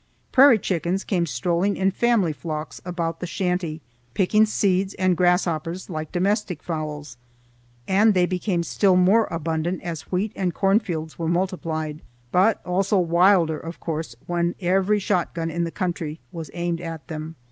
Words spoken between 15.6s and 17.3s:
the country was aimed at